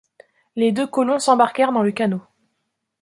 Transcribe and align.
Les 0.55 0.71
deux 0.71 0.87
colons 0.87 1.19
s’embarquèrent 1.19 1.71
dans 1.71 1.83
le 1.83 1.91
canot 1.91 2.23